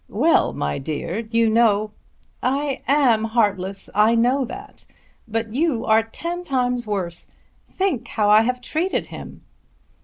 [0.09, 1.91] "Well; my dear; you know"
[2.41, 3.87] "I am heartless.
[3.93, 4.87] I know that.
[5.27, 7.27] But you are ten times worse.
[7.71, 9.43] Think how I have treated him!"